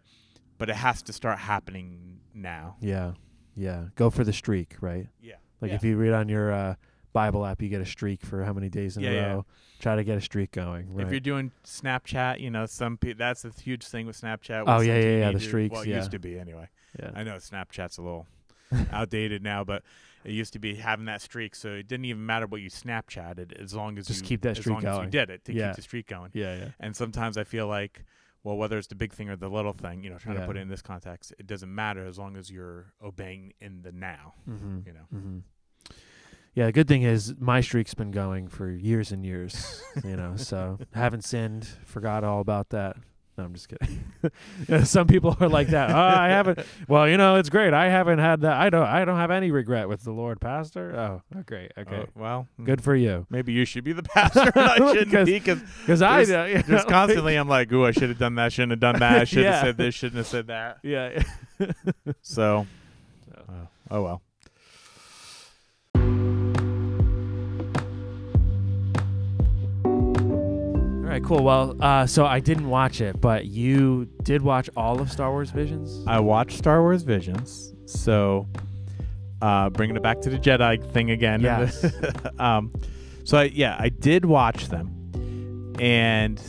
[0.58, 2.76] but it has to start happening now.
[2.82, 3.14] Yeah.
[3.56, 3.86] Yeah.
[3.96, 5.08] Go for the streak, right?
[5.22, 5.36] Yeah.
[5.62, 5.76] Like Yeah.
[5.76, 6.76] if you read on your uh,
[7.14, 9.28] Bible app, you get a streak for how many days in Yeah, a yeah.
[9.34, 9.46] row.
[9.80, 10.94] Try to get a streak going.
[10.94, 11.06] Right.
[11.06, 14.64] If you're doing Snapchat, you know, some pe- that's a huge thing with Snapchat.
[14.68, 15.98] Oh, yeah, yeah, yeah, the streaks, Well, it yeah.
[15.98, 16.70] used to be anyway.
[17.00, 17.12] yeah.
[17.16, 18.28] I know Snapchat's a little
[18.92, 19.84] outdated now, but
[20.24, 23.60] it used to be having that streak, so it didn't even matter what you Snapchatted
[23.62, 25.10] as long as Just you keep that as streak long as you going.
[25.10, 25.70] did it to Yeah.
[25.70, 26.32] keep the streak going.
[26.34, 26.56] yeah.
[26.58, 26.68] Yeah.
[26.80, 28.06] And sometimes I feel like,
[28.44, 30.42] well, whether it's the big thing or the little thing, you know, trying Yeah.
[30.42, 33.82] to put it in this context, it doesn't matter as long as you're obeying in
[33.82, 34.34] the now.
[34.50, 34.80] Mm-hmm.
[34.86, 35.06] You know.
[35.12, 35.40] hmm
[36.54, 40.36] Yeah, the good thing is my streak's been going for years and years, you know,
[40.36, 42.98] so haven't sinned, forgot all about that.
[43.38, 44.84] No, I'm just kidding.
[44.86, 45.90] Some people are like that.
[45.90, 46.60] Oh, I haven't.
[46.90, 47.74] Well, you know, it's great.
[47.74, 48.58] I haven't had that.
[48.58, 48.86] I don't.
[48.86, 50.94] I don't have any regret with the Lord, Pastor.
[50.94, 51.72] Oh, oh great.
[51.78, 53.26] Okay, Oh, well, mm, good for you.
[53.30, 54.52] Maybe you should be the pastor.
[54.54, 57.86] I shouldn't Because- be because Because I, uh, you know, just constantly I'm like, ooh,
[57.86, 58.52] I should have done that.
[58.52, 59.22] Shouldn't have done that.
[59.22, 59.62] I should have Yeah.
[59.62, 59.96] said this.
[59.96, 60.80] Shouldn't have said that.
[60.84, 61.24] yeah.
[62.22, 62.68] So,
[63.26, 63.36] So.
[63.48, 64.22] uh, oh well.
[71.12, 71.44] Right, cool.
[71.44, 75.52] Well, uh, so I didn't watch it, but you did watch all of Star Wars
[75.52, 76.06] Visions.
[76.08, 78.48] I watched Star Wars Visions, so
[79.42, 81.42] Uh, bringing it back to the Jedi thing again.
[81.42, 81.84] Yes.
[82.40, 82.72] um,
[83.24, 86.40] so I, yeah, I did watch them, and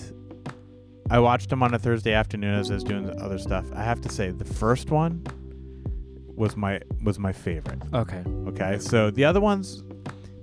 [1.10, 3.64] I watched them on a Thursday afternoon as I was doing other stuff.
[3.74, 5.24] I have to say, the first one
[6.36, 7.80] was my was my favorite.
[7.94, 8.22] Okay.
[8.48, 9.82] Okay, so the other ones,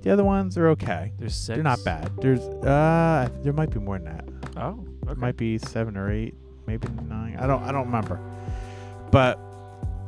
[0.01, 1.13] the other ones are okay.
[1.17, 2.12] There's 6 They're not bad.
[2.21, 4.25] There's uh, there might be more than that.
[4.57, 4.85] Oh.
[5.09, 6.35] It might be seven or eight,
[6.67, 7.38] maybe nine.
[7.39, 8.19] I don't I don't remember.
[9.12, 9.39] But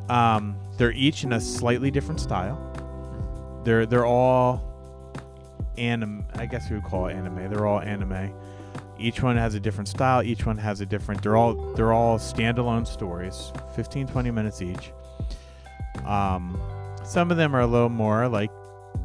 [0.09, 2.59] um, they're each in a slightly different style.
[3.63, 4.71] They're they're all
[5.77, 6.25] anime.
[6.35, 7.49] I guess we would call it anime.
[7.49, 8.33] They're all anime.
[8.99, 10.21] Each one has a different style.
[10.21, 11.23] Each one has a different.
[11.23, 14.91] They're all they're all standalone stories, 15, 20 minutes each.
[16.05, 16.59] Um,
[17.03, 18.51] some of them are a little more like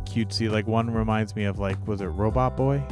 [0.04, 0.50] cutesy.
[0.50, 2.82] Like one reminds me of like was it Robot Boy?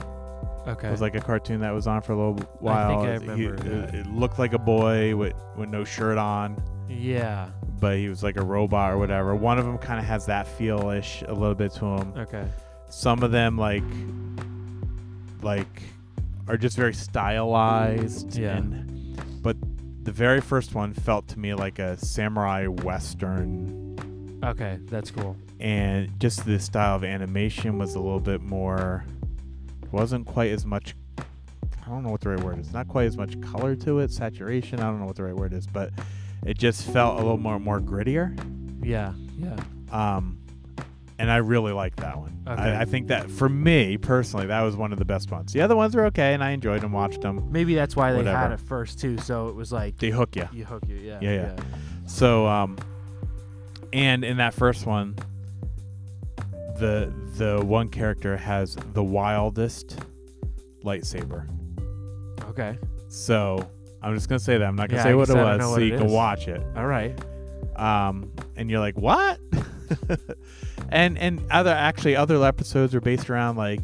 [0.66, 0.88] Okay.
[0.88, 3.00] It was like a cartoon that was on for a little while.
[3.02, 3.94] I He- remember it, that.
[3.94, 6.56] it looked like a boy with, with no shirt on,
[6.88, 7.50] yeah.
[7.80, 9.34] but he was like a robot or whatever.
[9.36, 12.14] One of them kind of has that feel ish a little bit to him.
[12.16, 12.46] Okay.
[12.88, 13.82] Some of them like
[15.42, 15.82] like
[16.48, 18.36] are just very stylized.
[18.36, 18.56] Yeah.
[18.56, 19.56] And, but
[20.04, 23.83] the very first one felt to me like a samurai western
[24.44, 24.78] Okay.
[24.86, 25.36] That's cool.
[25.60, 29.04] and just the style of animation was a little bit more
[29.92, 32.72] wasn't quite as much I don't know what the right word is.
[32.72, 35.52] Not quite as much color to it, saturation, I don't know what the right word
[35.52, 35.90] is, but
[36.46, 38.36] it just felt a little more more grittier.
[38.82, 39.12] Yeah.
[39.38, 39.56] Yeah.
[39.92, 40.38] Um
[41.18, 42.42] and I really like that one.
[42.46, 42.60] Okay.
[42.60, 45.52] I, I think that for me personally, that was one of the best ones.
[45.52, 47.48] The other ones were okay, and I enjoyed them, watched them.
[47.52, 48.54] Maybe that's why they had Whatever.
[48.54, 49.16] it first too.
[49.18, 50.48] So it was like They hook you.
[50.52, 50.96] you hook you.
[50.96, 51.18] Yeah.
[51.22, 51.56] Yeah, yeah.
[52.06, 52.76] So, um,
[53.94, 55.16] and in that first one,
[56.78, 59.98] the the one character has the wildest
[60.84, 61.48] lightsaber.
[62.50, 62.76] Okay.
[63.08, 63.68] So
[64.02, 65.42] I'm just gonna say that I'm not gonna Yeah, say I what guess it I
[65.42, 66.12] don't was, know so what you it can is.
[66.12, 66.62] watch it.
[66.76, 67.18] All right.
[67.76, 69.38] Um, and you're like, what?
[70.90, 73.80] and and other actually other episodes are based around like,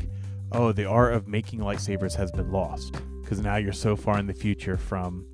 [0.52, 4.26] oh, the art of making lightsabers has been lost because now you're so far in
[4.26, 5.24] the future from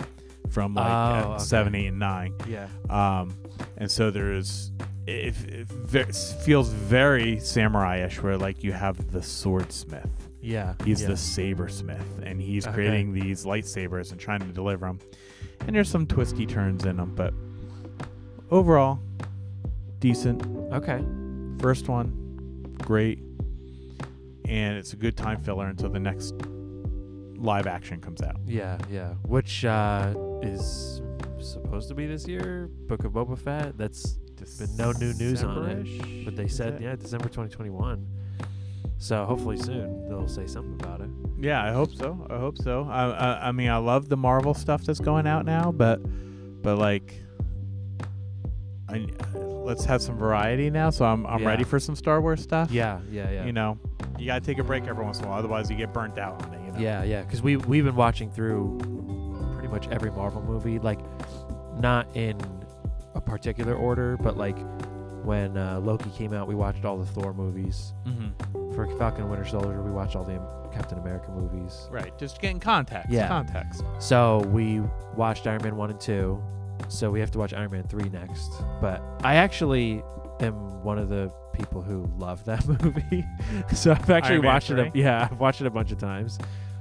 [0.51, 1.43] from like uh, Oh, okay.
[1.45, 2.35] seven, eight, and nine.
[2.49, 2.69] Yeah.
[2.91, 3.35] Um,
[3.77, 4.73] and so there's
[5.07, 6.13] it, it ve-
[6.45, 10.75] feels very samurai-ish, where like you have the swordsmith, Yeah.
[10.85, 11.09] he's yeah.
[11.09, 12.75] the sabersmith, and he's Okay.
[12.75, 14.99] creating these lightsabers and trying to deliver them.
[15.67, 17.33] And there's some twisty turns in them, but
[18.51, 18.99] overall,
[20.01, 20.45] decent.
[20.73, 21.03] Okay.
[21.61, 23.21] First one, great,
[24.45, 26.35] and it's a good time filler until the next
[27.47, 28.37] live action comes out.
[28.47, 28.77] Yeah.
[28.91, 29.15] Yeah.
[29.27, 31.01] Which uh, is
[31.39, 32.69] supposed to be this year.
[32.89, 33.79] Book of Boba Fett.
[33.79, 34.19] That's
[34.59, 38.07] Been no new news on it, but they said yeah, December 2021.
[38.99, 41.09] So hopefully soon they'll say something about it.
[41.41, 42.27] Yeah, I hope so.
[42.31, 42.87] I hope so.
[42.91, 46.01] I, I, I mean, I love the Marvel stuff that's going out now, but,
[46.63, 47.15] but like,
[48.89, 50.91] I, let's have some variety now.
[50.91, 51.49] So I'm, I'm Yeah.
[51.49, 52.71] ready for some Star Wars stuff.
[52.71, 53.01] Yeah.
[53.11, 53.31] Yeah.
[53.31, 53.45] Yeah.
[53.47, 53.79] You know,
[54.19, 56.43] you gotta take a break every once in a while, otherwise you get burnt out
[56.47, 56.66] on it.
[56.77, 56.83] Know.
[56.83, 58.79] Yeah, yeah, because we we've been watching through
[59.55, 61.01] pretty much every Marvel movie, like
[61.79, 62.41] not in
[63.15, 64.57] a particular order, but like
[65.25, 67.93] when uh, Loki came out, we watched all the Thor movies.
[68.07, 68.75] Mm-hmm.
[68.75, 70.39] For Falcon and Winter Soldier, we watched all the
[70.73, 71.89] Captain America movies.
[71.91, 72.17] Right.
[72.19, 73.11] Just getting context.
[73.11, 73.27] Yeah.
[73.27, 73.83] Context.
[73.99, 74.81] So we
[75.17, 76.41] watched Iron Man one and two.
[76.89, 78.53] So we have to watch Iron Man three next.
[78.81, 80.03] But I actually
[80.41, 83.25] am one of the people who love that movie.
[83.75, 84.79] so I've actually watched it.
[84.79, 86.39] A, yeah, I've watched it a bunch of times.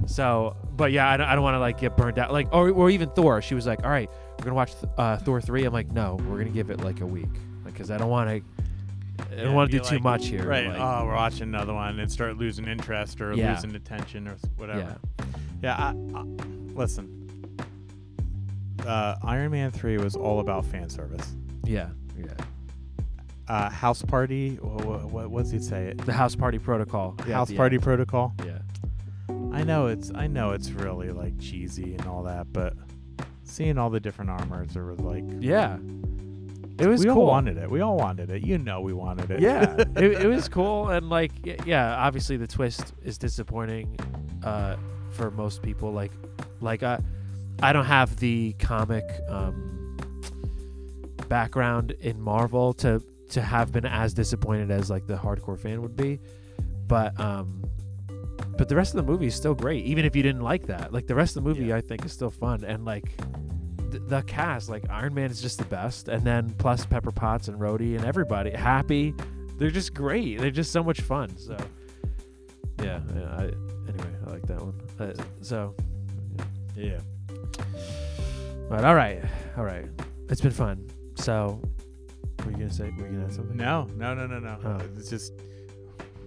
[0.08, 2.32] So, but yeah, I don't, I don't want to like get burned out.
[2.32, 3.42] Like, or, or even Thor.
[3.42, 5.64] She was like, "All right, we're gonna watch th- uh, Thor three.
[5.66, 7.30] I'm like, "No, we're gonna give it like a week,
[7.64, 8.44] like, because I don't want to.
[9.32, 10.46] I don't want to do too much here.
[10.46, 10.68] Right.
[10.68, 13.54] like- oh, we're watching another one and start losing interest or Yeah.
[13.54, 14.98] losing attention or whatever.
[15.20, 15.26] yeah,
[15.64, 16.24] Yeah, I, I,
[16.74, 17.12] listen.
[18.86, 21.36] Uh, Iron Man three was all about fan service.
[21.64, 22.26] yeah, yeah.
[23.48, 24.56] Uh, house party.
[24.58, 25.86] What, what, what does he say?
[25.88, 27.16] It The House Party Protocol.
[27.28, 28.34] Yeah, house yeah, party protocol.
[28.46, 28.58] Yeah.
[29.54, 32.74] I know it's I know it's really like cheesy and all that, but
[33.44, 35.78] seeing all the different armors, it was like Yeah.
[36.78, 37.22] It was we cool.
[37.22, 37.72] all wanted it.
[37.72, 38.44] We all wanted it.
[38.46, 39.40] You know, we wanted it.
[39.40, 41.32] yeah, it, it was cool, and like,
[41.66, 43.98] yeah, obviously the twist is disappointing
[44.44, 44.76] uh,
[45.12, 45.94] for most people.
[45.94, 46.12] Like,
[46.60, 47.00] like I,
[47.64, 49.98] I don't have the comic um,
[51.30, 55.96] background in Marvel to to have been as disappointed as like the hardcore fan would
[55.96, 56.20] be,
[56.90, 57.64] but um,
[58.58, 60.94] but the rest of the movie is still great, even if you didn't like that.
[60.94, 61.78] Like the rest of the movie, Yeah.
[61.78, 63.12] I think is still fun, and like.
[63.92, 67.48] th- The cast, like Iron Man, is just the best, and then plus Pepper Potts
[67.48, 69.14] and Rhodey and everybody, Happy,
[69.58, 70.40] they're just great.
[70.40, 71.30] They're just so much fun.
[71.38, 71.56] So,
[72.84, 73.00] yeah.
[73.16, 73.44] yeah I,
[73.88, 74.80] anyway, I like that one.
[75.00, 75.74] Uh, so,
[76.76, 77.00] yeah.
[78.70, 79.22] but all right,
[79.58, 79.86] all right.
[80.30, 80.90] It's been fun.
[81.16, 81.62] So,
[82.44, 82.90] Were you gonna say?
[82.98, 83.56] Were you gonna add something?
[83.56, 84.58] No, no, no, no, no.
[84.66, 84.78] Oh.
[84.98, 85.34] It's just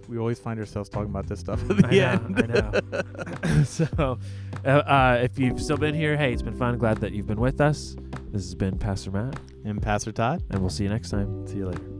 [0.09, 2.83] we always find ourselves talking about this stuff at the I know, end.
[3.45, 3.63] I know.
[3.63, 4.17] so,
[4.65, 6.77] uh, uh, if you've still been here, hey, it's been fun.
[6.79, 7.95] Glad that you've been with us.
[8.31, 10.43] This has been Pastor Matt, and Pastor Todd.
[10.49, 11.45] and we'll see you next time.
[11.47, 11.98] See you later.